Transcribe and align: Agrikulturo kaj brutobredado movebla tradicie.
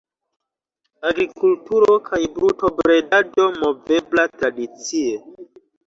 Agrikulturo 1.09 1.99
kaj 2.09 2.21
brutobredado 2.39 3.49
movebla 3.63 4.31
tradicie. 4.37 5.19